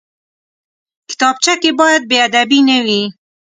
کتابچه 1.09 1.53
کې 1.61 1.71
باید 1.79 2.01
بېادبي 2.11 2.59
نه 2.69 2.77
وي 2.85 3.01